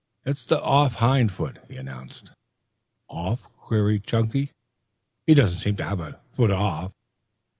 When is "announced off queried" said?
1.77-4.03